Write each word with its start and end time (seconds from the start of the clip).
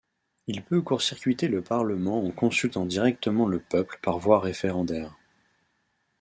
Il 0.47 0.63
peut 0.63 0.81
court-circuiter 0.81 1.47
le 1.47 1.61
parlement 1.61 2.25
en 2.25 2.31
consultant 2.31 2.87
directement 2.87 3.47
le 3.47 3.59
peuple 3.59 3.99
par 4.01 4.17
voie 4.17 4.39
référendaire. 4.39 5.15